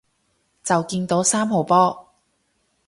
[0.63, 2.09] 就見到三號波